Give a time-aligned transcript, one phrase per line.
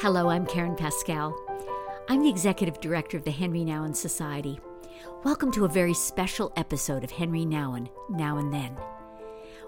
[0.00, 1.34] Hello, I'm Karen Pascal.
[2.10, 4.60] I'm the executive director of the Henri Nouwen Society.
[5.24, 8.76] Welcome to a very special episode of Henri Nouwen, Now and Then.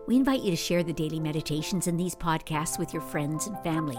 [0.06, 3.58] We invite you to share the daily meditations in these podcasts with your friends and
[3.62, 3.96] family.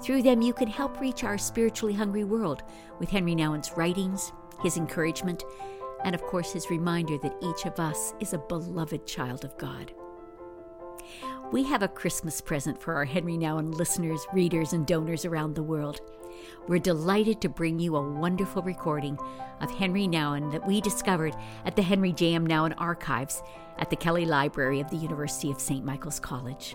[0.00, 2.62] Through them, you can help reach our spiritually hungry world
[3.00, 5.42] with Henri Nouwen's writings, his encouragement,
[6.04, 9.92] and of course, his reminder that each of us is a beloved child of God.
[11.52, 15.62] We have a Christmas present for our Henri Nouwen listeners, readers, and donors around the
[15.62, 16.00] world.
[16.66, 19.16] We're delighted to bring you a wonderful recording
[19.60, 22.48] of Henri Nouwen that we discovered at the Henri J.M.
[22.48, 23.44] Nouwen Archives
[23.78, 25.84] at the Kelly Library of the University of St.
[25.84, 26.74] Michael's College.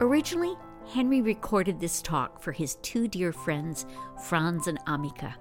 [0.00, 0.56] Originally,
[0.92, 3.86] Henri recorded this talk for his two dear friends,
[4.24, 5.32] Frans and Annemieke.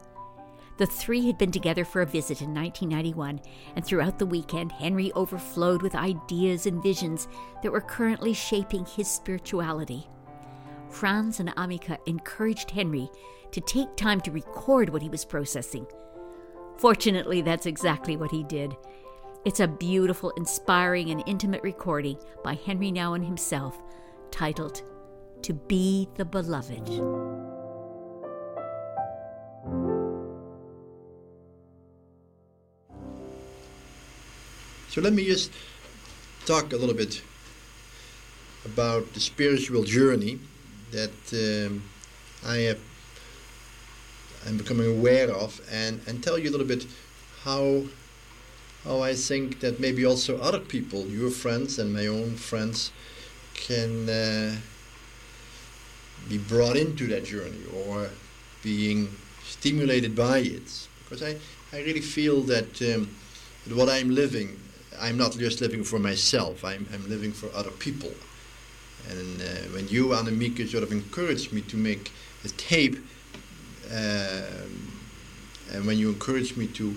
[0.78, 3.42] The three had been together for a visit in 1991,
[3.76, 7.28] and throughout the weekend, Henri overflowed with ideas and visions
[7.62, 10.08] that were currently shaping his spirituality.
[10.90, 13.10] Frans and Annemieke encouraged Henri
[13.52, 15.86] to take time to record what he was processing.
[16.78, 18.76] Fortunately, that's exactly what he did.
[19.46, 23.82] It's a beautiful, inspiring, and intimate recording by Henri Nouwen himself,
[24.32, 24.82] titled
[25.44, 27.53] To Be the Beloved.
[34.94, 35.52] So let me just
[36.46, 37.24] talk a little bit
[38.64, 40.38] about the spiritual journey
[40.92, 41.82] that um,
[42.46, 42.80] I have
[44.46, 46.86] I'm becoming aware of and, and tell you a little bit
[47.42, 47.86] how
[48.84, 52.92] how I think that maybe also other people, your friends and my own friends,
[53.56, 54.56] can uh,
[56.30, 58.12] be brought into that journey or
[58.62, 59.10] being
[59.44, 60.88] stimulated by it.
[61.04, 61.38] Because I,
[61.76, 63.10] I really feel that, um,
[63.66, 64.60] that what I'm living
[65.00, 68.12] I'm not just living for myself, I'm, I'm living for other people.
[69.10, 72.12] And uh, when you, Annemieke, sort of encouraged me to make
[72.46, 72.98] a tape,
[73.92, 74.42] uh,
[75.72, 76.96] and when you encouraged me to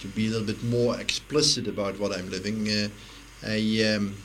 [0.00, 2.88] to be a little bit more explicit about what I'm living, uh,
[3.46, 4.16] I um,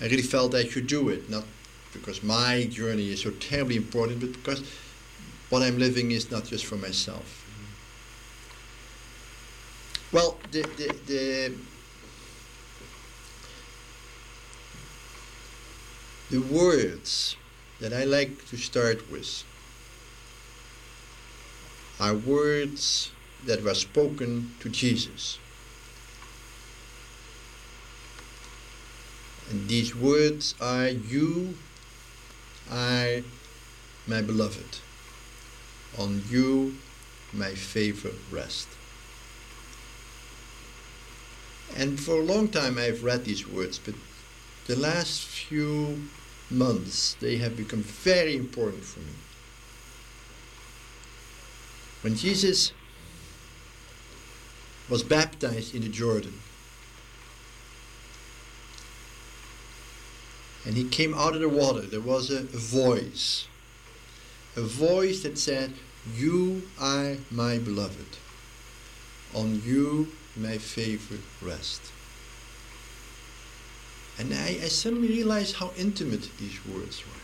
[0.00, 1.44] I really felt I should do it, not
[1.92, 4.62] because my journey is so terribly important, but because
[5.50, 7.43] what I'm living is not just for myself.
[10.14, 11.54] Well, the, the, the,
[16.30, 17.34] the words
[17.80, 19.42] that I like to start with
[21.98, 23.10] are words
[23.44, 25.40] that were spoken to Jesus.
[29.50, 31.56] And these words are You
[32.70, 33.22] are
[34.06, 34.78] my beloved.
[35.98, 36.76] On you
[37.32, 38.68] my favor rest.
[41.76, 43.94] And for a long time I've read these words, but
[44.66, 46.04] the last few
[46.50, 49.12] months they have become very important for me.
[52.02, 52.72] When Jesus
[54.88, 56.38] was baptized in the Jordan,
[60.66, 63.48] and he came out of the water, there was a, a voice.
[64.56, 65.74] A voice that said,
[66.14, 68.18] You are my beloved.
[69.34, 71.92] On you my favorite rest.
[74.18, 77.20] And I, I suddenly realized how intimate these words were.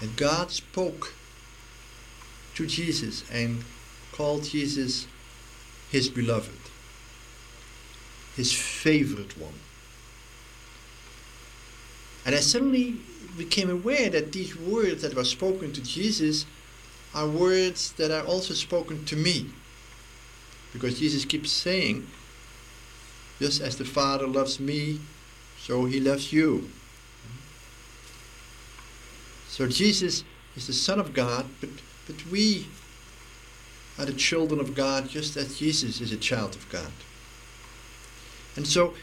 [0.00, 1.14] And God spoke
[2.54, 3.64] to Jesus and
[4.12, 5.06] called Jesus
[5.90, 6.70] his beloved,
[8.36, 9.54] his favorite one.
[12.24, 12.96] And I suddenly
[13.36, 16.44] became aware that these words that were spoken to Jesus
[17.14, 19.46] are words that are also spoken to me.
[20.72, 22.06] Because Jesus keeps saying,
[23.38, 25.00] just as the Father loves me,
[25.58, 26.68] so he loves you.
[29.48, 30.24] So Jesus
[30.56, 31.70] is the Son of God, but,
[32.06, 32.66] but we
[33.98, 36.92] are the children of God just as Jesus is a child of God.
[38.56, 38.94] And so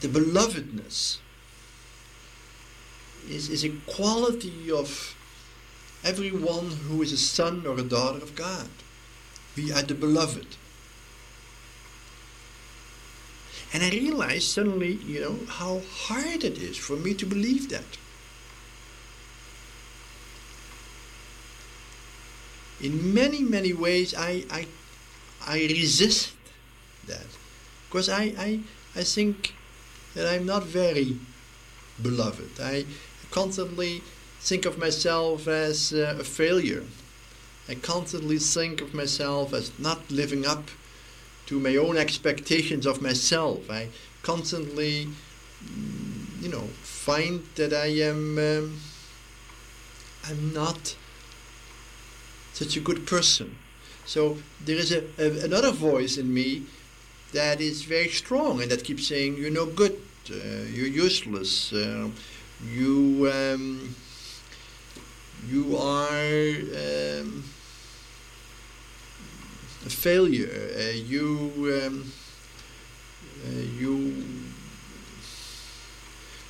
[0.00, 1.18] the belovedness
[3.28, 5.16] is, is a quality of
[6.04, 8.68] everyone who is a son or a daughter of God.
[9.56, 10.46] We are the beloved.
[13.72, 17.98] And I realized suddenly, you know, how hard it is for me to believe that.
[22.80, 24.66] In many, many ways, I, I,
[25.46, 26.32] I resist
[27.06, 27.26] that.
[27.88, 28.60] Because I, I,
[28.96, 29.54] I think
[30.14, 31.18] that I'm not very
[32.02, 32.58] beloved.
[32.60, 32.86] I
[33.30, 34.02] constantly
[34.40, 36.84] think of myself as uh, a failure.
[37.70, 40.70] I constantly think of myself as not living up
[41.46, 43.70] to my own expectations of myself.
[43.70, 43.88] I
[44.22, 45.06] constantly
[45.64, 48.80] mm, you know, find that I am, um,
[50.26, 50.96] I'm not
[52.54, 53.56] such a good person.
[54.04, 56.64] So there is a, a, another voice in me
[57.32, 60.00] that is very strong and that keeps saying, you're no good,
[60.30, 60.34] uh,
[60.72, 62.08] you're useless, uh,
[62.66, 63.94] you, um,
[65.46, 66.56] you are
[67.20, 67.44] um,
[69.88, 72.12] failure, uh, you, um,
[73.46, 73.96] uh, you,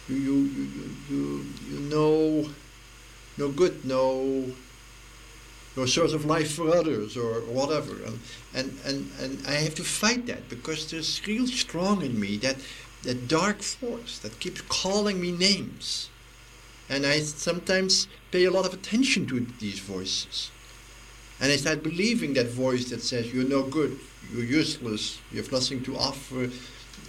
[0.09, 2.49] you, you, you, you, know
[3.39, 4.47] no good, no
[5.77, 7.93] no source of life for others or whatever.
[8.05, 8.21] And,
[8.53, 12.57] and, and, and I have to fight that because there's real strong in me that,
[13.05, 16.11] that dark force that keeps calling me names.
[16.89, 20.51] And I sometimes pay a lot of attention to these voices.
[21.41, 23.99] And I start believing that voice that says, You're no good,
[24.33, 26.51] you're useless, you have nothing to offer,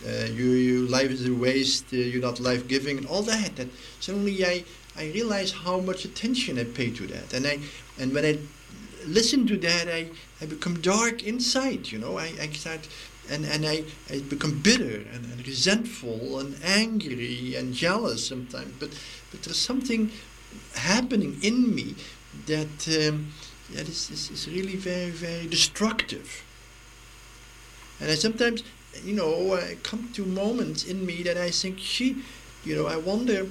[0.08, 3.56] uh, you, your life is a waste, uh, you're not life giving, and all that.
[3.58, 3.68] That
[4.00, 4.64] suddenly I,
[4.98, 7.34] I realize how much attention I pay to that.
[7.34, 7.60] And I
[8.00, 8.38] and when I
[9.06, 10.08] listen to that, I,
[10.42, 12.18] I become dark inside, you know.
[12.18, 12.88] I, I start,
[13.30, 18.74] and, and I, I become bitter and, and resentful and angry and jealous sometimes.
[18.80, 18.90] But,
[19.32, 20.12] but there's something
[20.76, 21.96] happening in me
[22.48, 23.32] that, um,
[23.74, 26.44] that is, is, really very, very destructive.
[28.00, 28.64] And I sometimes,
[29.04, 32.18] you know, I come to moments in me that I think, gee,
[32.64, 33.48] you know, I wonder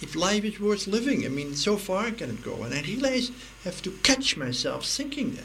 [0.00, 1.24] if life is worth living.
[1.24, 2.62] I mean, so far can it go?
[2.62, 5.44] And I realize I have to catch myself thinking that.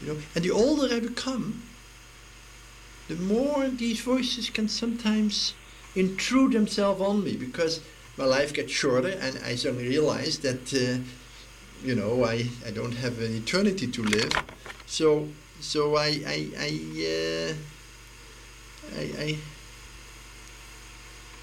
[0.00, 1.62] You know, and the older I become,
[3.08, 5.54] the more these voices can sometimes
[5.94, 7.80] intrude themselves on me because
[8.16, 11.02] my life gets shorter and I suddenly realize that, uh,
[11.82, 14.32] you know, I, I don't have an eternity to live.
[14.86, 15.28] So,
[15.60, 16.68] so I, I, I,
[17.06, 17.54] uh,
[18.98, 19.38] I, I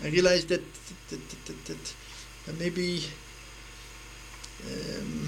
[0.04, 0.62] I realized that
[1.10, 1.96] that, that, that,
[2.46, 3.04] that maybe
[4.66, 5.28] um,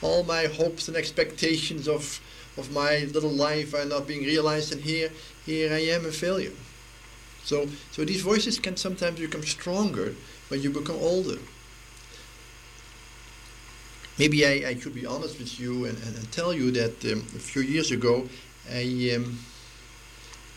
[0.00, 2.20] all my hopes and expectations of
[2.56, 5.10] of my little life are not being realized, and here
[5.46, 6.52] here I am a failure.
[7.44, 10.14] So so these voices can sometimes become stronger
[10.48, 11.38] when you become older.
[14.18, 17.20] Maybe I, I should be honest with you and, and, and tell you that um,
[17.34, 18.28] a few years ago
[18.70, 19.38] I um,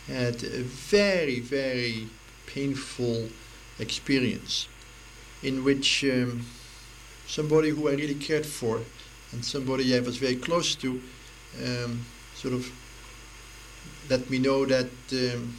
[0.08, 2.08] had a very very
[2.48, 3.30] painful
[3.80, 4.68] experience
[5.42, 6.46] in which um,
[7.28, 8.82] somebody who I really cared for
[9.32, 11.02] and somebody I was very close to
[11.64, 12.06] um,
[12.36, 12.72] sort of
[14.10, 15.56] let me know that um,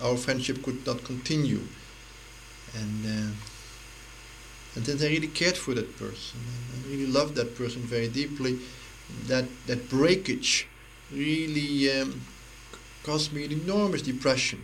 [0.00, 1.60] our friendship could not continue.
[2.74, 3.34] And uh,
[4.78, 6.38] and then I really cared for that person
[6.88, 8.58] I really loved that person very deeply.
[9.26, 10.68] That that breakage
[11.10, 12.22] really um,
[13.02, 14.62] caused me an enormous depression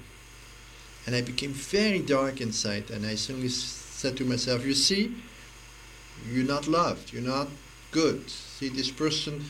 [1.07, 2.91] and I became very dark inside.
[2.91, 5.15] And I suddenly said to myself, You see,
[6.31, 7.49] you're not loved, you're not
[7.91, 8.31] good.
[8.31, 9.45] See, this person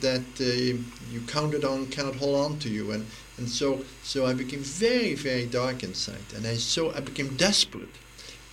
[0.00, 0.78] that uh,
[1.12, 2.92] you counted on cannot hold on to you.
[2.92, 3.06] And,
[3.36, 6.32] and so, so I became very, very dark inside.
[6.34, 7.90] And I, so I became desperate.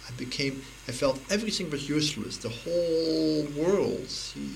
[0.07, 2.38] I became, I felt everything was useless.
[2.38, 4.07] The whole world,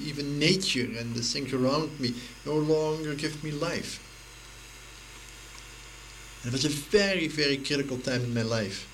[0.04, 2.14] even nature and the things around me,
[2.46, 4.02] no longer give me life.
[6.44, 8.88] And it was a very, very critical time in my life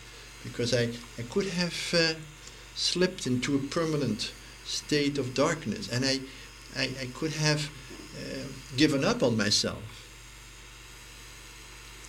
[0.43, 2.13] because I, I could have uh,
[2.75, 4.31] slipped into a permanent
[4.65, 6.19] state of darkness and I,
[6.75, 7.69] I, I could have
[8.17, 8.47] uh,
[8.77, 9.83] given up on myself.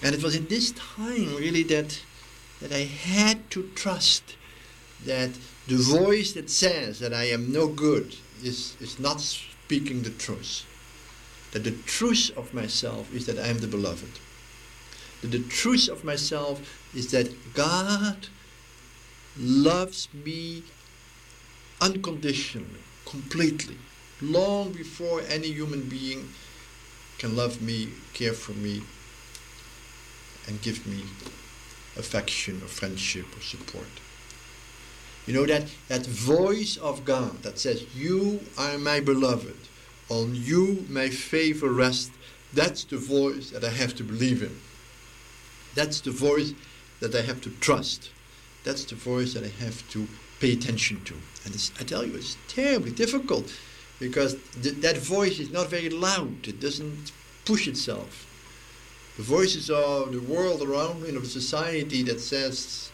[0.03, 2.01] And it was in this time really that,
[2.63, 4.37] that I had to trust
[5.05, 5.31] that
[5.67, 10.65] the voice that says that I am no good is, is not speaking the truth.
[11.51, 14.21] That the truth of myself is that I am the beloved
[15.21, 16.61] That the truth of myself
[16.95, 18.29] is that God
[19.37, 20.63] loves me
[21.81, 23.77] unconditionally, completely,
[24.21, 26.29] long before any human being
[27.19, 28.83] can love me, care for me,
[30.47, 31.03] and give me
[31.97, 33.89] affection or friendship or support.
[35.27, 39.57] You know that that voice of God that says, "You are my beloved,
[40.09, 42.11] on you my favor rests."
[42.53, 44.61] That's the voice that I have to believe in.
[45.75, 46.53] That's the voice
[47.01, 48.11] that I have to trust.
[48.65, 50.07] That's the voice that I have to
[50.39, 51.15] pay attention to.
[51.45, 53.53] And I tell you, it's terribly difficult
[53.99, 56.47] because th- that voice is not very loud.
[56.47, 57.13] It doesn't
[57.45, 58.27] push itself.
[59.17, 62.91] The voices of the world around me, of society that says,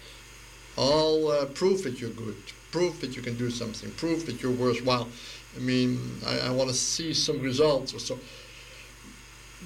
[0.76, 4.52] "I'll uh, prove that you're good, prove that you can do something, prove that you're
[4.52, 5.08] worthwhile."
[5.56, 8.18] I mean, I, I want to see some results or so.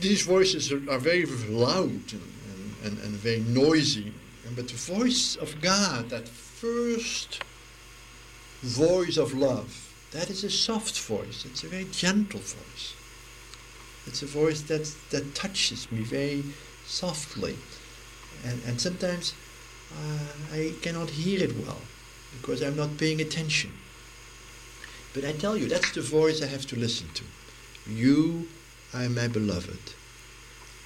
[0.00, 4.12] These voices are, are very loud and, and, and very noisy.
[4.54, 7.42] but the voice of God, that first
[8.62, 11.44] voice of love, that is a soft voice.
[11.44, 12.94] It's a very gentle voice.
[14.06, 16.44] It's a voice that that touches me very
[16.86, 17.56] softly,
[18.44, 19.34] and and sometimes
[19.92, 21.82] uh, I cannot hear it well
[22.40, 23.72] because I'm not paying attention.
[25.14, 27.24] But I tell you, that's the voice I have to listen to.
[27.90, 28.48] You
[28.94, 29.94] are my beloved.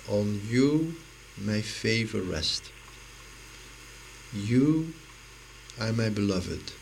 [0.09, 0.95] On you
[1.39, 2.71] my favor rest.
[4.33, 4.93] You
[5.81, 6.73] are my beloved.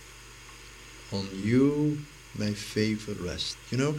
[1.12, 1.98] On you
[2.38, 3.56] my favor rest.
[3.70, 3.94] You know,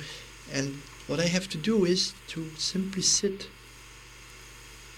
[0.52, 3.48] and what I have to do is to simply sit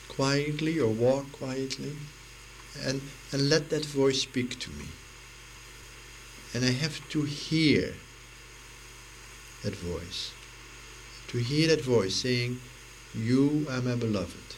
[0.08, 1.94] quietly or walk quietly
[2.84, 4.86] and, and let that voice speak to me.
[6.54, 7.94] And I have to hear
[9.64, 10.32] that voice.
[11.30, 12.62] To hear that voice saying,
[13.14, 14.56] You are my beloved.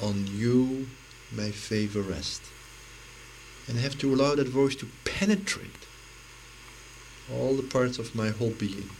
[0.00, 0.86] On you
[1.34, 2.42] my favor rest.
[3.66, 5.86] And I have to allow that voice to penetrate
[7.32, 8.90] all the parts of my whole being.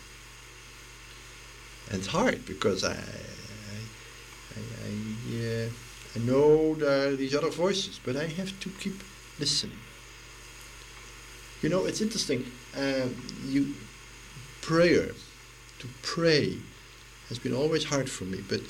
[1.92, 3.78] It's hard because I, I,
[4.56, 5.68] I, I, uh,
[6.16, 9.02] I know there are these other voices, but I have to keep
[9.38, 9.76] listening.
[11.60, 12.46] You know, it's interesting.
[12.76, 13.14] Um,
[13.46, 13.74] you
[14.62, 15.10] prayer,
[15.80, 16.56] to pray,
[17.28, 18.40] has been always hard for me.
[18.48, 18.60] But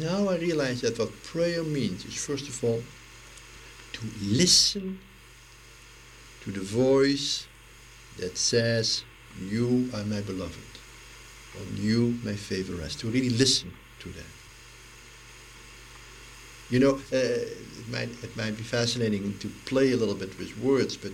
[0.00, 2.82] now I realize that what prayer means is first of all
[3.94, 5.00] to listen
[6.42, 7.46] to the voice
[8.18, 9.02] that says,
[9.40, 10.73] "You are my beloved."
[11.60, 13.00] On you, my favor rests.
[13.00, 14.26] To really listen to them.
[16.70, 20.58] You know, uh, it might it might be fascinating to play a little bit with
[20.58, 21.12] words, but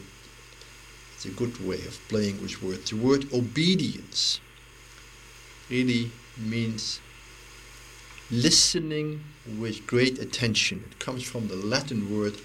[1.14, 2.90] it's a good way of playing with words.
[2.90, 4.40] The word obedience
[5.68, 7.00] really means
[8.30, 9.22] listening
[9.58, 10.84] with great attention.
[10.90, 12.38] It comes from the Latin word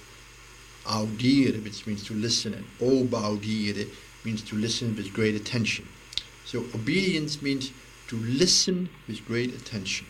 [0.86, 3.88] audire, which means to listen, and obaudire
[4.24, 5.88] means to listen with great attention.
[6.46, 7.72] So obedience means
[8.08, 10.08] to listen with great attention.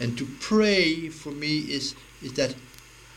[0.00, 2.54] And to pray for me is, is that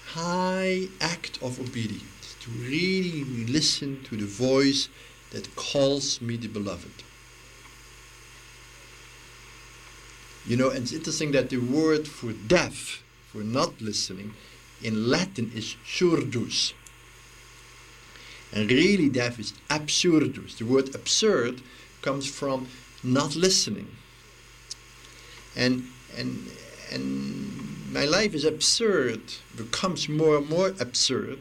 [0.08, 4.90] high act of obedience to really listen to the voice
[5.32, 7.04] that calls me the beloved.
[10.46, 14.34] You know, and it's interesting that the word for deaf, for not listening,
[14.82, 16.74] in Latin is surdus.
[18.54, 20.58] And really deaf is absurdus.
[20.58, 21.62] The word absurd
[22.02, 22.68] comes from
[23.04, 23.88] not listening.
[25.56, 25.84] And
[26.18, 26.52] and
[26.92, 29.22] and my life is absurd,
[29.56, 31.40] becomes more and more absurd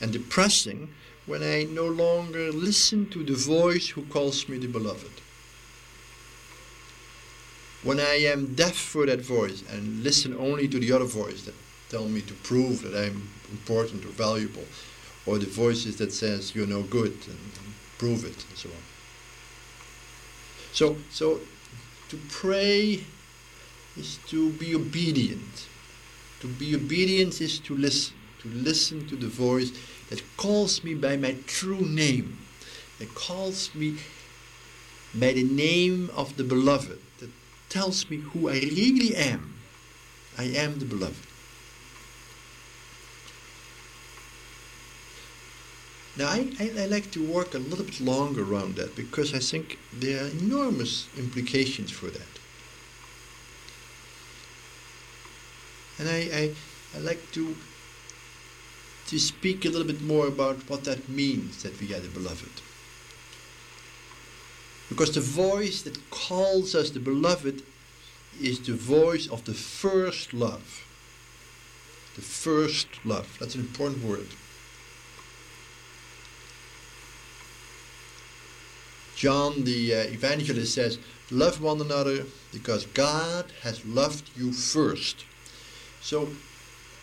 [0.00, 0.88] and depressing
[1.26, 5.10] when I no longer listen to the voice who calls me the beloved.
[7.82, 11.54] When I am deaf for that voice and listen only to the other voice that
[11.88, 14.66] tell me to prove that I'm important or valuable,
[15.26, 18.91] or the voices that says you're no good and, and prove it and so on.
[20.72, 21.40] So so
[22.08, 23.04] to pray
[23.96, 25.68] is to be obedient.
[26.40, 29.70] To be obedient is to listen, to listen to the voice
[30.10, 32.38] that calls me by my true name,
[32.98, 33.96] that calls me
[35.14, 37.30] by the name of the beloved, that
[37.68, 39.54] tells me who I really am.
[40.36, 41.31] I am the beloved.
[46.16, 49.38] Now, I, I, I, like to work a little bit longer around that because I
[49.38, 52.32] think there are enormous implications for that.
[55.98, 56.54] And I, I,
[56.96, 57.56] I like to
[59.06, 62.62] to speak a little bit more about what that means that we are the beloved.
[64.88, 67.62] Because the voice that calls us the beloved
[68.40, 70.86] is the voice of the first love.
[72.14, 73.36] The first love.
[73.38, 74.28] That's an important word.
[79.22, 80.98] John the uh, evangelist says,
[81.30, 85.24] Love one another because God has loved you first.
[86.00, 86.30] So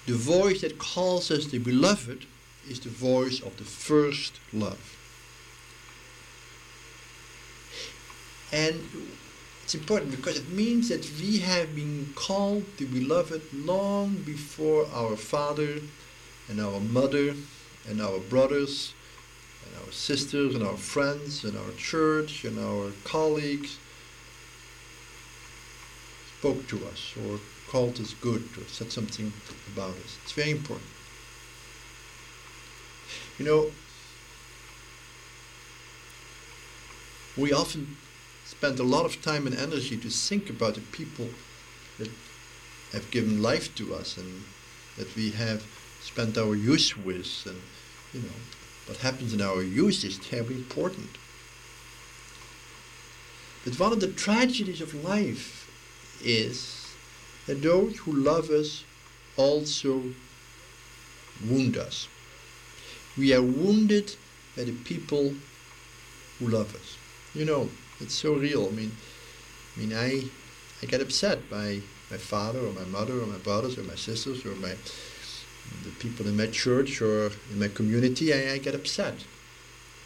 [0.06, 2.26] the voice that calls us the beloved
[2.70, 4.98] is the voice of the first love.
[8.52, 8.84] And
[9.64, 15.16] it's important because it means that we have been called the beloved long before our
[15.16, 15.80] father
[16.50, 17.36] and our mother
[17.88, 18.94] and our brothers
[19.90, 23.80] our sisters and our friends and our church and our colleagues
[26.38, 29.34] spoke to us or called us good or said something
[29.74, 30.20] about us.
[30.22, 30.88] It's very important.
[33.40, 33.72] You know,
[37.36, 37.98] we often
[38.46, 41.30] spend a lot of time and energy to think about the people
[41.98, 42.12] that
[42.92, 44.44] have given life to us and
[45.00, 45.64] that we have
[46.00, 47.60] spent our youth with, and
[48.14, 48.36] you know,
[48.90, 51.10] what happens in our youth is terribly important.
[53.64, 55.70] But one of the tragedies of life
[56.24, 56.88] is
[57.46, 58.84] that those who love us
[59.38, 60.02] also
[61.48, 62.08] wound us.
[63.16, 64.16] We are wounded
[64.58, 65.36] by the people
[66.40, 66.98] who love us.
[67.36, 67.70] You know,
[68.00, 68.68] it's so real.
[68.68, 68.92] I mean,
[69.76, 70.24] I mean, I,
[70.82, 74.44] I get upset by my father or my mother or my brothers or my sisters
[74.46, 74.74] or my
[75.84, 78.34] the people in my church or in my community.
[78.34, 79.16] I, I get upset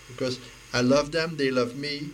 [0.07, 0.39] because
[0.73, 2.09] I love them, they love me,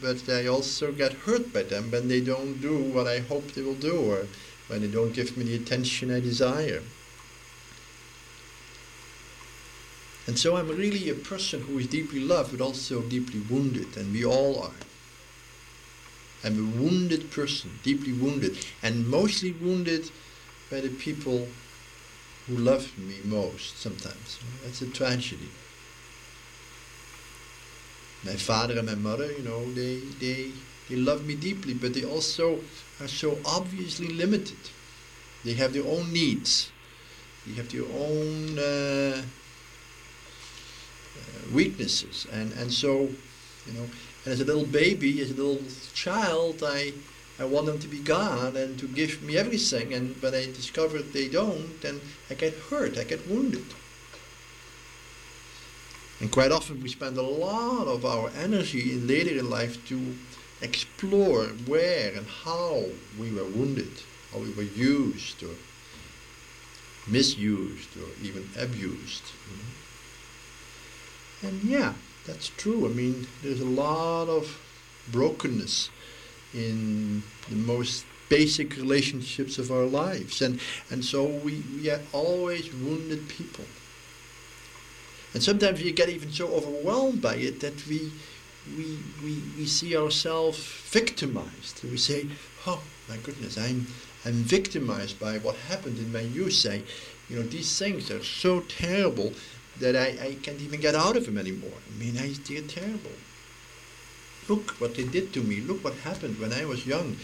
[0.00, 3.62] but I also get hurt by them when they don't do what I hope they
[3.62, 4.26] will do or
[4.68, 6.82] when they don't give me the attention I desire.
[10.26, 14.12] And so I'm really a person who is deeply loved but also deeply wounded, and
[14.12, 14.80] we all are.
[16.44, 20.10] I'm a wounded person, deeply wounded, and mostly wounded
[20.70, 21.48] by the people
[22.50, 24.38] who love me most sometimes.
[24.64, 25.48] That's a tragedy.
[28.24, 30.50] My father and my mother, you know, they, they,
[30.88, 32.58] they love me deeply, but they also
[33.00, 34.58] are so obviously limited.
[35.44, 36.72] They have their own needs.
[37.46, 39.22] They have their own uh,
[41.16, 43.08] uh, weaknesses, and and so,
[43.66, 43.86] you know,
[44.24, 45.62] and as a little baby, as a little
[45.94, 46.92] child, I
[47.40, 49.94] I want them to be God and to give me everything.
[49.94, 53.64] And when I discover they don't, then I get hurt, I get wounded.
[56.20, 60.16] And quite often we spend a lot of our energy in later in life to
[60.60, 62.84] explore where and how
[63.18, 65.54] we were wounded, how we were used or
[67.06, 69.22] misused or even abused.
[69.48, 69.56] You
[71.48, 71.48] know?
[71.48, 71.94] And yeah,
[72.26, 72.84] that's true.
[72.84, 74.60] I mean, there's a lot of
[75.10, 75.88] brokenness
[76.54, 80.40] in the most basic relationships of our lives.
[80.40, 83.64] And, and so we, we are always wounded people.
[85.34, 88.12] And sometimes we get even so overwhelmed by it that we,
[88.76, 90.58] we, we, we see ourselves
[90.90, 91.82] victimized.
[91.84, 92.26] We say,
[92.66, 93.86] oh my goodness, I'm,
[94.24, 96.66] I'm victimized by what happened in my youth.
[96.68, 96.82] I,
[97.28, 99.32] you know, these things are so terrible
[99.78, 101.78] that I, I can't even get out of them anymore.
[101.88, 103.12] I mean, I, they're terrible.
[104.50, 105.60] Look what they did to me.
[105.60, 107.16] Look what happened when I was young.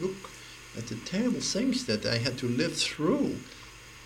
[0.00, 0.30] Look
[0.76, 3.40] at the terrible things that I had to live through.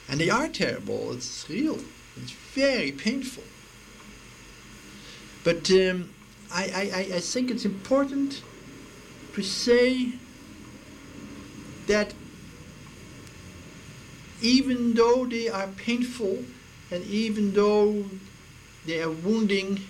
[0.09, 1.13] And they are terrible.
[1.13, 1.79] It's real.
[2.17, 3.45] It's very painful.
[5.45, 6.15] But um,
[6.51, 8.43] I, I, I think it's important
[9.35, 10.13] to say
[11.89, 12.15] that
[14.41, 16.43] even though they are painful
[16.91, 18.07] and even though
[18.87, 19.81] they are wounding,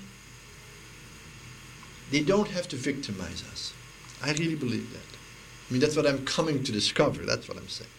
[2.12, 3.72] they don't have to victimize us.
[4.22, 5.16] I really believe that.
[5.68, 7.24] I mean, that's what I'm coming to discover.
[7.24, 7.90] That's what I'm saying.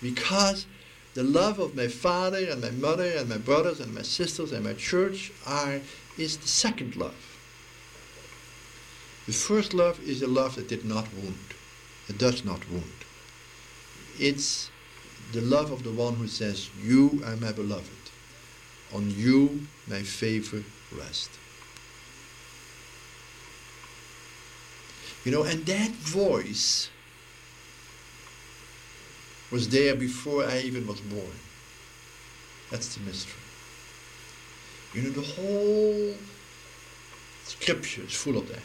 [0.00, 0.66] Because
[1.14, 4.64] the love of my father and my mother and my brothers and my sisters and
[4.64, 5.80] my church are,
[6.16, 7.36] is the second love.
[9.26, 11.54] The first love is a love that did not wound.
[12.08, 12.84] It does not wound.
[14.20, 14.70] It's
[15.32, 17.90] the love of the one who says, You are my beloved.
[18.94, 21.36] On you my favor rests.
[25.24, 26.90] You know, and that voice
[29.50, 31.38] was there before I even was born.
[32.70, 33.34] That's the mystery.
[34.94, 36.14] You know, the whole
[37.44, 38.62] scripture is full of that.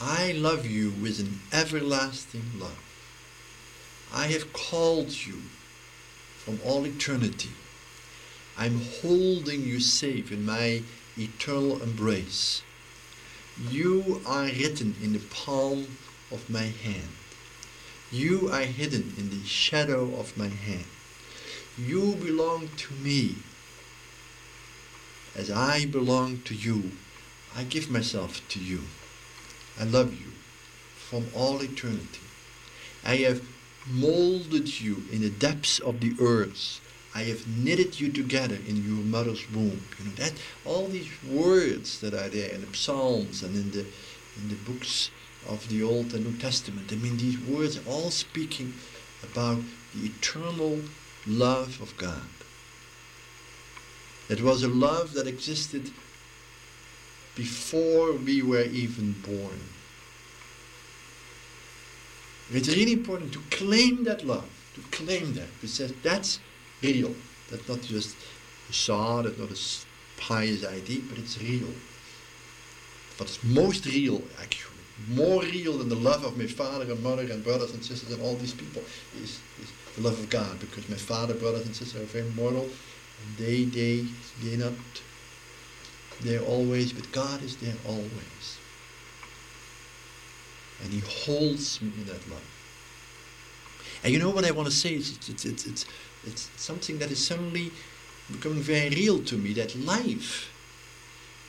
[0.00, 2.78] I love you with an everlasting love.
[4.12, 5.42] I have called you
[6.38, 7.50] from all eternity.
[8.58, 10.82] I'm holding you safe in my
[11.16, 12.62] eternal embrace.
[13.68, 15.98] You are written in the palm
[16.30, 17.10] of my hand.
[18.10, 20.86] You are hidden in the shadow of my hand.
[21.78, 23.36] You belong to me.
[25.36, 26.92] As I belong to you,
[27.54, 28.82] I give myself to you.
[29.78, 30.32] I love you
[30.96, 32.20] from all eternity.
[33.04, 33.42] I have
[33.86, 36.80] molded you in the depths of the earth.
[37.14, 39.82] I have knitted you together in your mother's womb.
[39.98, 40.32] You know that
[40.64, 43.86] all these words that are there in the Psalms and in the
[44.36, 45.10] in the books
[45.48, 46.92] of the Old and New Testament.
[46.92, 48.74] I mean these words are all speaking
[49.24, 49.60] about
[49.94, 50.80] the eternal
[51.26, 52.28] love of God.
[54.28, 55.90] It was a love that existed
[57.34, 59.60] before we were even born.
[62.52, 66.40] It's really important to claim that love, to claim that, because that's
[66.82, 67.14] real.
[67.50, 68.16] That's not just
[68.68, 71.68] a saw, that's not a pious idea, but it's real.
[73.18, 74.76] What's most real, actually,
[75.08, 78.22] more real than the love of my father and mother and brothers and sisters and
[78.22, 78.82] all these people,
[79.22, 82.62] is, is the love of God, because my father, brothers and sisters are very mortal,
[82.62, 84.06] and they, they,
[84.42, 84.72] they're not
[86.22, 88.58] there always, but God is there always.
[90.82, 92.44] And He holds me in that love.
[94.02, 94.94] And you know what I want to say?
[94.94, 95.84] It's, it's, it's, it's,
[96.26, 97.72] it's something that is suddenly
[98.30, 100.52] becoming very real to me that life,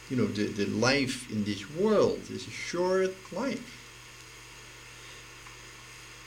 [0.09, 3.77] you know, the, the life in this world is a short life.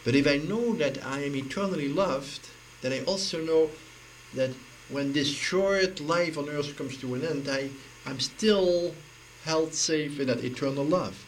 [0.04, 2.48] But if I know that I am eternally loved,
[2.82, 3.70] then I also know
[4.34, 4.50] that
[4.90, 7.70] when this short life on earth comes to an end, I,
[8.04, 8.94] I'm still
[9.44, 11.24] held safe in that eternal love.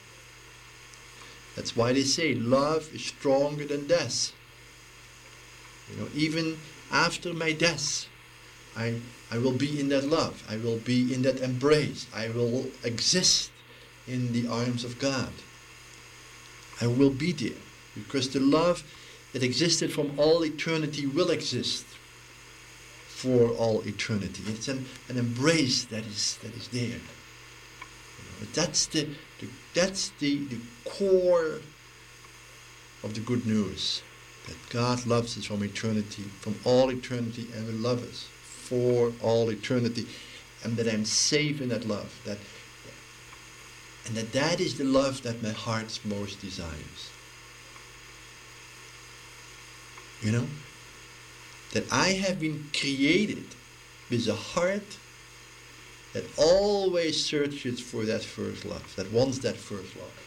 [1.55, 4.33] That's why they say love is stronger than death.
[5.91, 6.59] You know, even
[6.91, 8.07] after my death,
[8.77, 10.45] I, I will be in that love.
[10.49, 12.07] I will be in that embrace.
[12.15, 13.51] I will exist
[14.07, 15.33] in the arms of God.
[16.81, 17.63] I will be there
[17.95, 18.85] because the love
[19.33, 21.85] that existed from all eternity will exist
[23.09, 24.43] for all eternity.
[24.47, 27.01] It's an, an embrace that is that is there.
[28.55, 29.09] That's the,
[29.41, 31.61] the that's the, the core
[33.03, 34.03] of the good news
[34.47, 39.51] that God loves us from eternity, from all eternity, and will love us for all
[39.51, 40.07] eternity,
[40.63, 42.21] and that I'm safe in that love.
[42.25, 42.39] That
[44.07, 47.11] and that that is the love that my heart most desires.
[50.23, 50.47] You know?
[51.73, 53.45] That I have been created
[54.09, 54.99] with a heart
[56.13, 60.21] that always searches for that first love, that wants that first love.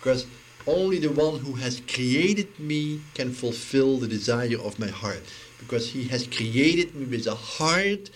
[0.00, 0.26] Because
[0.68, 5.22] only the one who has created me can fulfill the desire of my heart.
[5.58, 8.10] Because he has created me with a heart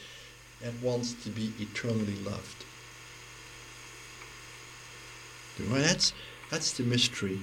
[0.62, 2.64] and wants to be eternally loved.
[5.58, 6.12] Well, that's,
[6.50, 7.40] that's the mystery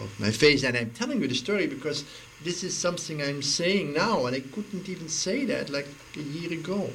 [0.00, 0.64] of my faith.
[0.64, 2.04] And I'm telling you the story because
[2.44, 6.52] this is something I'm saying now, and I couldn't even say that like a year
[6.52, 6.90] ago.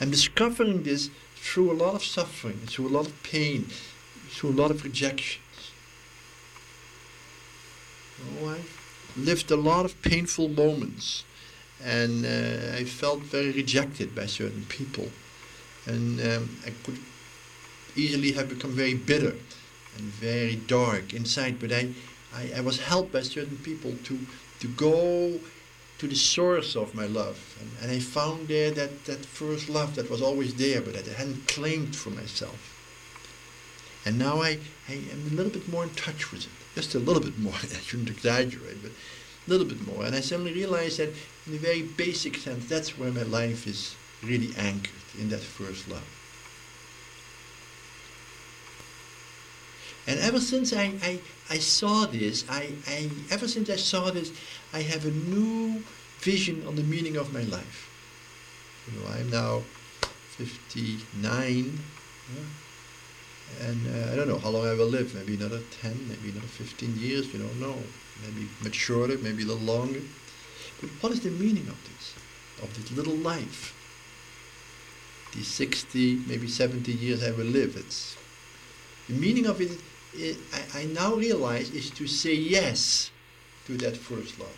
[0.00, 3.68] I'm discovering this through a lot of suffering, through a lot of pain,
[4.32, 5.42] through a lot of rejections.
[8.40, 8.78] Oh, I've
[9.16, 11.24] lived a lot of painful moments,
[11.84, 15.08] and uh, I felt very rejected by certain people,
[15.86, 16.98] and um, I could
[17.94, 19.34] easily have become very bitter
[19.96, 21.60] and very dark inside.
[21.60, 21.90] But I,
[22.34, 24.18] I, I was helped by certain people to
[24.60, 25.40] to go
[25.98, 29.94] to the source of my love, and, and I found there that that first love
[29.96, 32.71] that was always there, but that I hadn't claimed for myself.
[34.04, 36.98] And now I, I am a little bit more in touch with it, just a
[36.98, 37.54] little bit more.
[37.62, 40.04] I shouldn't exaggerate, but a little bit more.
[40.04, 41.10] And I suddenly realized that,
[41.46, 45.88] in a very basic sense, that's where my life is really anchored in that first
[45.88, 46.04] love.
[50.06, 54.32] And ever since I, I, I saw this, I, I, ever since I saw this,
[54.72, 55.84] I have a new
[56.18, 57.88] vision on the meaning of my life.
[58.86, 59.62] You know, I'm now
[60.38, 61.78] 59,
[62.34, 62.42] yeah?
[63.60, 65.14] And uh, I don't know how long I will live.
[65.14, 67.32] Maybe another 10, maybe another 15 years.
[67.32, 67.76] You don't know.
[68.24, 70.00] Maybe much shorter, maybe a little longer.
[70.80, 72.14] But what is the meaning of this,
[72.62, 73.74] of this little life?
[75.34, 77.76] These 60, maybe 70 years I will live.
[77.76, 78.16] It's
[79.08, 79.70] the meaning of it
[80.14, 83.10] it, I, I now realize is to say yes
[83.66, 84.56] to that first love.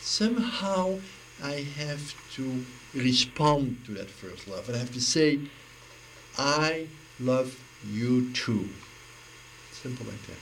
[0.00, 0.98] Somehow
[1.42, 2.64] I have to
[2.94, 4.68] respond to that first love.
[4.68, 5.40] And I have to say,
[6.38, 6.88] I
[7.20, 8.68] love you too.
[9.72, 10.36] Simple like that.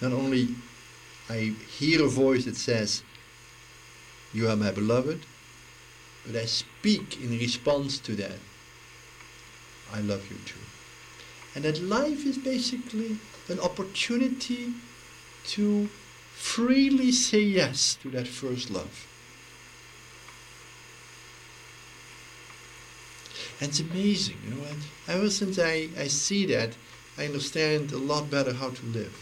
[0.00, 0.48] Not only
[1.28, 3.02] I hear a voice that says,
[4.32, 5.20] You are my beloved,
[6.26, 8.38] but I speak in response to that.
[9.92, 10.58] I love you too.
[11.54, 14.72] And that life is basically an opportunity
[15.48, 15.88] to
[16.34, 19.06] freely say yes to that first love.
[23.62, 24.66] It's amazing, you know.
[25.06, 26.70] Ever since I, I see that,
[27.16, 29.16] I understand a lot better how to live.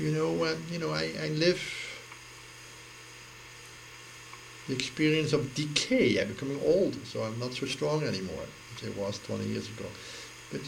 [0.00, 1.62] You know, when you know, I, I live
[4.66, 6.20] the experience of decay.
[6.20, 9.86] I'm becoming old, so I'm not so strong anymore as I was 20 years ago.
[10.50, 10.62] But,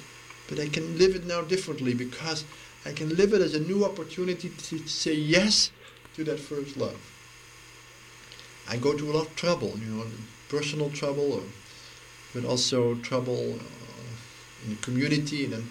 [0.49, 2.45] but I can live it now differently because
[2.85, 5.73] I can live it as a new opportunity to say yes
[6.15, 7.16] to that first love.
[8.69, 10.07] I go to a lot of trouble, you know,
[10.49, 11.43] personal trouble, or,
[12.35, 15.69] but also trouble uh, in the community, and then,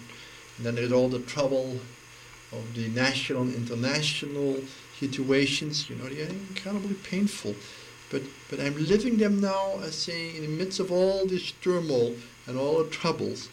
[0.56, 1.80] and then there's all the trouble
[2.52, 4.60] of the national and international
[4.98, 5.90] situations.
[5.90, 7.54] You know, they're incredibly painful.
[8.10, 12.14] But, but I'm living them now as saying, in the midst of all this turmoil
[12.46, 13.48] and all the troubles,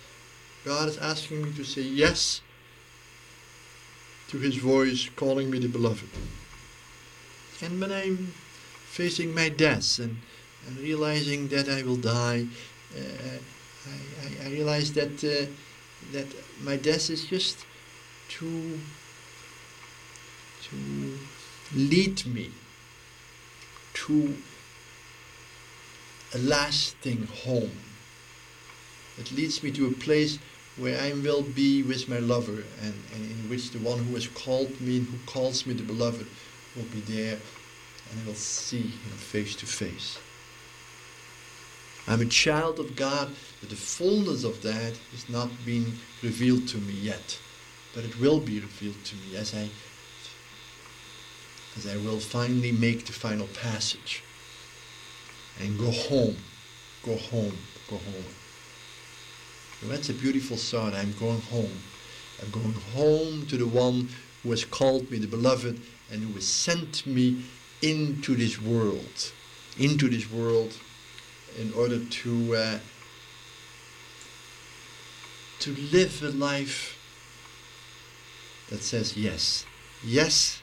[0.63, 2.41] God is asking me to say yes
[4.29, 6.07] to His voice calling me the beloved.
[7.61, 8.33] And when I'm
[8.93, 10.17] facing my death and,
[10.67, 12.45] and realizing that I will die,
[12.95, 13.39] uh,
[13.89, 15.49] I, I, I, realize that uh,
[16.11, 16.27] that
[16.61, 17.65] my death is just
[18.37, 18.79] to
[20.69, 20.75] to
[21.75, 22.51] lead me
[24.05, 24.35] to
[26.35, 27.79] a lasting home.
[29.17, 30.37] It leads me to a place
[30.77, 34.27] where I will be with my lover and, and in which the one who has
[34.27, 36.27] called me and who calls me the beloved
[36.75, 37.39] will be there
[38.13, 40.19] and I will see him face to face.
[42.07, 46.77] I'm a child of God, but the fullness of that is not being revealed to
[46.77, 47.39] me yet.
[47.95, 49.69] But it will be revealed to me as I
[51.75, 54.21] as I will finally make the final passage
[55.59, 56.37] and go home,
[57.03, 57.57] go home,
[57.89, 58.33] go home.
[59.81, 60.93] And that's a beautiful thought.
[60.93, 61.79] I'm going home.
[62.41, 64.09] I'm going home to the one
[64.43, 67.43] who has called me the beloved and who has sent me
[67.83, 69.31] into this world,
[69.77, 70.73] into this world
[71.59, 72.79] in order to uh,
[75.59, 76.97] to live a life
[78.69, 79.65] that says yes,
[80.03, 80.61] yes,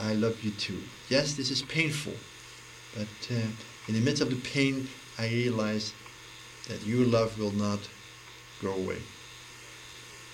[0.00, 0.82] I love you too.
[1.08, 2.14] Yes, this is painful,
[2.94, 3.40] but uh,
[3.88, 5.92] in the midst of the pain, I realize
[6.68, 7.80] that your love will not
[8.62, 8.98] go away.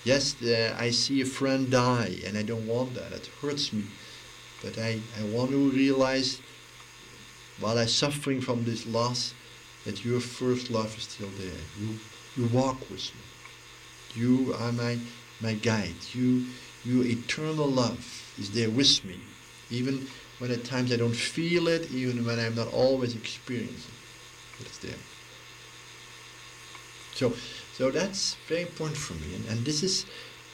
[0.04, 3.12] Yes, uh, I see a friend die, and I don't want that.
[3.12, 3.84] It hurts me.
[4.62, 6.40] But I, I want to realize,
[7.60, 9.34] while I'm suffering from this loss,
[9.84, 11.60] that your first love is still there.
[11.80, 11.98] You,
[12.36, 14.20] you walk with me.
[14.22, 14.98] You are my,
[15.40, 15.94] my guide.
[16.12, 16.46] You,
[16.84, 19.20] your eternal love is there with me
[19.72, 20.06] even
[20.38, 23.94] when at times I don't feel it, even when I'm not always experiencing
[24.60, 24.66] it.
[24.66, 24.94] It's there.
[27.14, 27.32] So,
[27.74, 30.06] so that's very important for me, and, and this is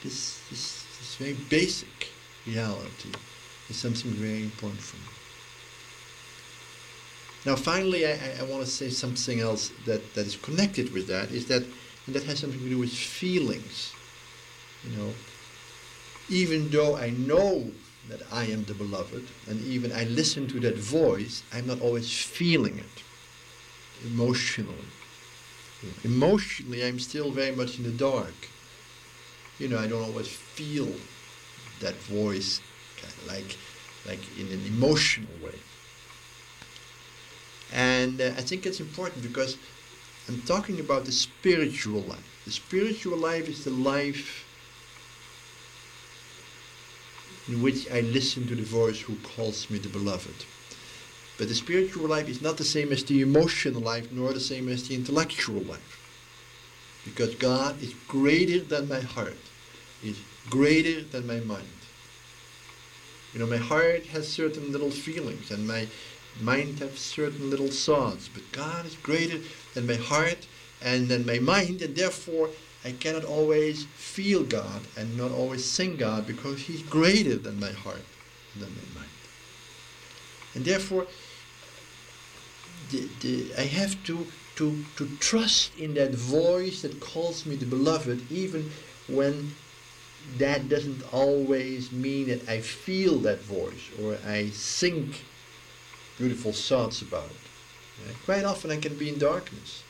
[0.03, 2.09] this, this this very basic
[2.47, 3.11] reality
[3.69, 5.19] is something very important for me.
[7.47, 11.31] Now, finally, I, I, want to say something else that, that is connected with that
[11.31, 11.63] is that,
[12.07, 13.93] and that has something to do with feelings.
[14.85, 15.13] You know,
[16.29, 17.71] even though I know
[18.09, 22.11] that I am the beloved, and even I listen to that voice, I'm not always
[22.11, 23.03] feeling it
[24.05, 24.75] emotionally.
[26.05, 28.35] Emotionally, I'm still very much in the dark.
[29.59, 30.93] You know, I don't always feel
[31.81, 32.61] that voice
[33.27, 33.57] like,
[34.07, 35.59] like in an emotional way.
[37.73, 39.57] And uh, I think it's important because
[40.29, 42.43] I'm talking about the spiritual life.
[42.45, 44.45] The spiritual life is the life
[47.49, 50.45] in which I listen to the voice who calls me the beloved.
[51.39, 54.69] But the spiritual life is not the same as the emotional life, nor the same
[54.69, 56.01] as the intellectual life.
[57.05, 59.39] Because God is greater than my heart,
[60.03, 60.19] is
[60.51, 61.78] greater than my mind.
[63.33, 65.87] You know, my heart has certain little feelings, and my
[66.41, 69.41] mind has certain little thoughts, but God is greater
[69.75, 70.47] than my heart
[70.81, 72.51] and than my mind, and therefore
[72.85, 77.73] I cannot always feel God and not always sing God because He's greater than my
[77.73, 78.05] heart,
[78.55, 79.11] and than my mind.
[80.55, 81.07] And therefore,
[82.91, 87.67] the, the, I have to, to, to trust in that voice that calls me the
[87.67, 88.71] beloved, even
[89.09, 89.55] when
[90.39, 95.25] that doesn't always mean that I feel that voice or I think
[96.19, 98.17] beautiful thoughts about it.
[98.25, 99.83] Quite often I can be in darkness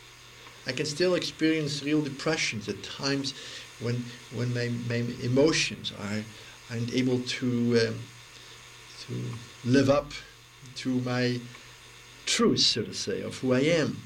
[0.69, 3.33] I can still experience real depressions at times
[3.81, 6.23] when when my, my emotions are
[6.71, 7.49] aren't able to
[7.89, 7.99] um,
[9.07, 9.15] to
[9.65, 10.13] live up
[10.77, 11.41] to my
[12.27, 13.97] truth, so to say, of who I am.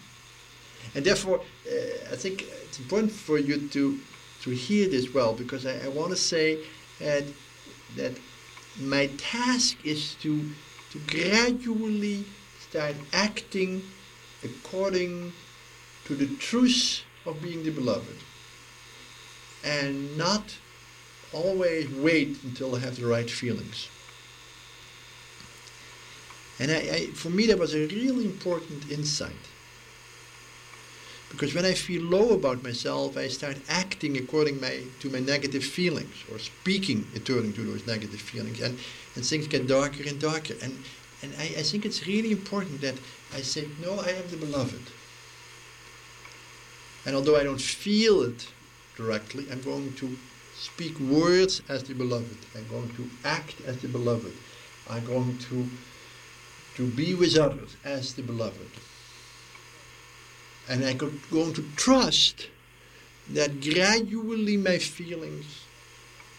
[0.94, 3.98] And therefore, uh, I think it's important for you to
[4.42, 6.58] to hear this well, because I, I want to say
[6.98, 7.24] that
[7.96, 8.12] that
[8.80, 10.50] my task is to
[10.90, 12.24] to gradually
[12.60, 13.82] start acting
[14.42, 15.32] according
[16.04, 18.16] to the truth of being the beloved
[19.64, 20.56] and not
[21.32, 23.88] always wait until I have the right feelings.
[26.58, 29.32] And I, I, for me, that was a really important insight.
[31.32, 35.64] Because when I feel low about myself, I start acting according my, to my negative
[35.64, 38.60] feelings or speaking according to those negative feelings.
[38.60, 38.78] And,
[39.16, 40.54] and things get darker and darker.
[40.62, 40.76] And,
[41.22, 42.96] and I, I think it's really important that
[43.34, 44.82] I say, No, I am the beloved.
[47.06, 48.46] And although I don't feel it
[48.94, 50.16] directly, I'm going to
[50.54, 52.36] speak words as the beloved.
[52.54, 54.34] I'm going to act as the beloved.
[54.88, 55.66] I'm going to,
[56.76, 58.68] to be with others as the beloved.
[60.68, 60.98] And I'm
[61.30, 62.48] going to trust
[63.30, 65.64] that gradually my feelings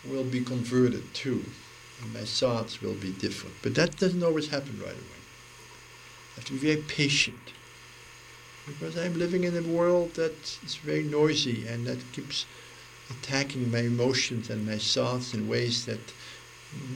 [0.05, 1.43] will be converted too,
[2.01, 3.55] and my thoughts will be different.
[3.61, 5.21] But that doesn't always happen right away.
[6.31, 7.53] I have to be very patient
[8.65, 12.45] because I'm living in a world that is very noisy and that keeps
[13.09, 15.99] attacking my emotions and my thoughts in ways that,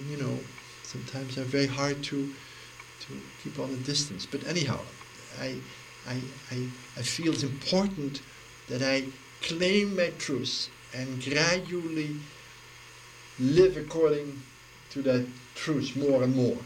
[0.09, 0.39] you know,
[0.83, 2.33] sometimes are very hard to
[3.01, 4.25] to keep on a distance.
[4.25, 4.79] But anyhow,
[5.39, 5.55] I,
[6.07, 6.67] I, I,
[6.97, 8.21] I feel it's important
[8.69, 9.05] that I
[9.41, 12.15] claim my truth and gradually
[13.39, 14.41] live according
[14.91, 16.57] to that truth more and more.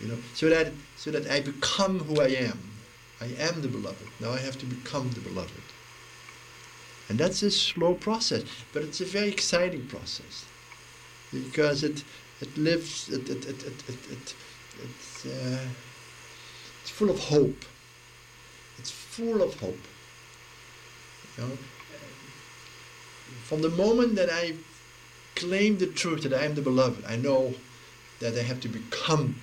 [0.00, 2.58] You know, so that so that I become who I am.
[3.20, 4.08] I am the beloved.
[4.18, 5.62] Now I have to become the beloved.
[7.08, 10.46] And that's a slow process, but it's a very exciting process
[11.32, 12.04] because it
[12.40, 14.34] it lives it it it it, it, it
[14.82, 15.64] it's uh,
[16.90, 17.64] it's full of hope.
[18.78, 19.84] It's full of hope.
[21.36, 21.58] You know,
[23.44, 24.54] from the moment that I
[25.36, 27.54] claim the truth that I am the beloved, I know
[28.18, 29.36] that I have to become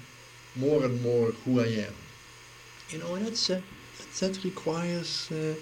[0.56, 1.96] more and more who I am.
[2.90, 3.62] You know, and that's, uh,
[3.98, 5.56] that, that requires uh,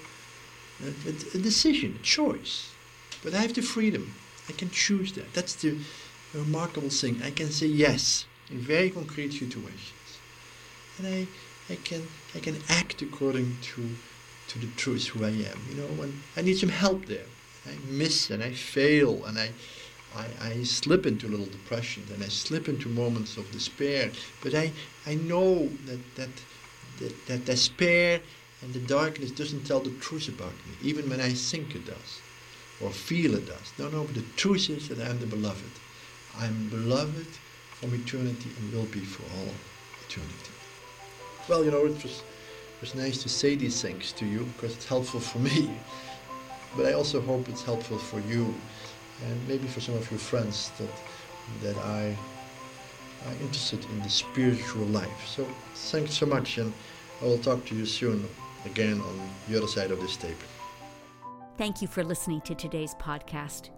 [0.83, 2.71] a, a, decision, a choice.
[3.23, 4.15] But I have the freedom.
[4.49, 5.33] I can choose that.
[5.33, 5.77] That's the
[6.33, 7.21] remarkable thing.
[7.23, 10.09] I can say yes in very concrete situations.
[10.97, 11.27] And I,
[11.69, 13.95] I can I can act according to
[14.47, 15.60] to the truth who I am.
[15.69, 17.25] You know, when I need some help there.
[17.67, 19.49] I miss and I fail and I,
[20.15, 24.12] I, I slip into little depression and I slip into moments of despair.
[24.43, 24.71] But I,
[25.06, 26.30] I know that, that,
[26.99, 28.21] that, that despair
[28.62, 32.21] and the darkness doesn't tell the truth about me, even when I think it does
[32.82, 33.73] or feel it does.
[33.80, 35.71] No, no, but the truth is that I am the beloved.
[36.38, 37.28] I'm beloved
[37.71, 39.54] from eternity and will be for all
[40.08, 40.54] eternity.
[41.47, 44.75] Well, you know, it was, it was nice to say these things to you because
[44.75, 45.69] it's helpful for me.
[46.75, 48.53] But I also hope it's helpful for you
[49.23, 50.89] and maybe for some of your friends that,
[51.62, 52.17] that I
[53.27, 55.27] are interested in the spiritual life.
[55.27, 56.73] So thanks so much and
[57.21, 58.27] I will talk to you soon
[58.65, 60.38] again on the other side of this tape.
[61.58, 63.69] Thank you for listening to today's podcast.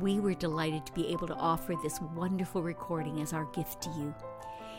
[0.00, 3.90] We were delighted to be able to offer this wonderful recording as our gift to
[3.90, 4.14] you.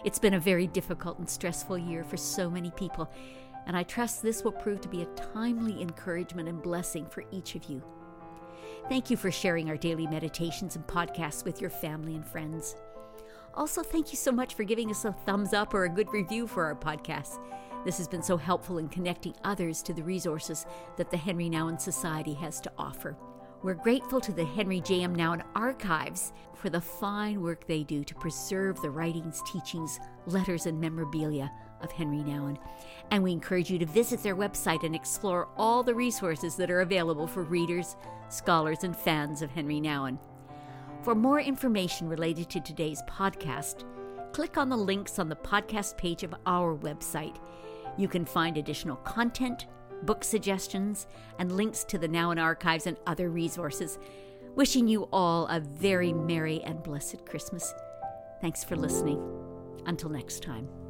[0.03, 3.09] It's been a very difficult and stressful year for so many people,
[3.65, 7.55] and I trust this will prove to be a timely encouragement and blessing for each
[7.55, 7.81] of you.
[8.89, 12.75] Thank you for sharing our daily meditations and podcasts with your family and friends.
[13.53, 16.47] Also, thank you so much for giving us a thumbs up or a good review
[16.47, 17.39] for our podcast.
[17.85, 20.65] This has been so helpful in connecting others to the resources
[20.97, 23.15] that the Henri Nouwen Society has to offer.
[23.63, 25.15] We're grateful to the Henri J.M.
[25.15, 30.81] Nouwen Archives for the fine work they do to preserve the writings, teachings, letters, and
[30.81, 31.49] memorabilia
[31.79, 32.57] of Henri Nouwen.
[33.09, 36.81] And we encourage you to visit their website and explore all the resources that are
[36.81, 37.95] available for readers,
[38.27, 40.19] scholars, and fans of Henri Nouwen.
[41.01, 43.85] For more information related to today's podcast,
[44.33, 47.37] click on the links on the podcast page of our website.
[47.97, 49.67] You can find additional content,
[50.05, 51.07] book suggestions,
[51.39, 53.97] and links to the Nouwen Archives and other resources.
[54.55, 57.73] Wishing you all a very merry and blessed Christmas.
[58.41, 59.21] Thanks for listening.
[59.85, 60.82] Until next time.